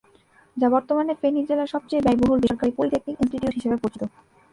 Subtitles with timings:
[0.57, 4.01] যা বর্তমানে ফেনী জেলার সবচেয়ে ব্যয়বহুল বেসরকারী পলিটেকনিক ইনস্টিটিউট হিসাবে পরিচিত।